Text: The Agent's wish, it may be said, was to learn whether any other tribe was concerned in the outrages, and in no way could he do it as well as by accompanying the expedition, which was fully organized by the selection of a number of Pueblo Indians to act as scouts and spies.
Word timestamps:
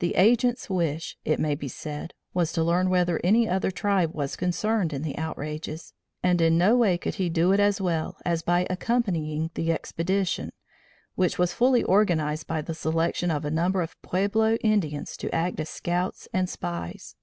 The 0.00 0.14
Agent's 0.16 0.68
wish, 0.68 1.16
it 1.24 1.40
may 1.40 1.54
be 1.54 1.68
said, 1.68 2.12
was 2.34 2.52
to 2.52 2.62
learn 2.62 2.90
whether 2.90 3.18
any 3.24 3.48
other 3.48 3.70
tribe 3.70 4.12
was 4.12 4.36
concerned 4.36 4.92
in 4.92 5.00
the 5.00 5.16
outrages, 5.16 5.94
and 6.22 6.38
in 6.42 6.58
no 6.58 6.76
way 6.76 6.98
could 6.98 7.14
he 7.14 7.30
do 7.30 7.50
it 7.50 7.58
as 7.58 7.80
well 7.80 8.18
as 8.26 8.42
by 8.42 8.66
accompanying 8.68 9.50
the 9.54 9.72
expedition, 9.72 10.52
which 11.14 11.38
was 11.38 11.54
fully 11.54 11.82
organized 11.82 12.46
by 12.46 12.60
the 12.60 12.74
selection 12.74 13.30
of 13.30 13.46
a 13.46 13.50
number 13.50 13.80
of 13.80 13.96
Pueblo 14.02 14.56
Indians 14.56 15.16
to 15.16 15.34
act 15.34 15.58
as 15.58 15.70
scouts 15.70 16.28
and 16.34 16.50
spies. 16.50 17.16